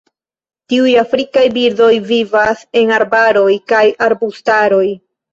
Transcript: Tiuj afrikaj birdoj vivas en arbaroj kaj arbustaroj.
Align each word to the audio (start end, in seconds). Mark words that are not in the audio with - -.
Tiuj 0.71 0.93
afrikaj 1.01 1.43
birdoj 1.57 1.89
vivas 2.11 2.63
en 2.81 2.93
arbaroj 2.95 3.51
kaj 3.73 3.83
arbustaroj. 4.07 4.87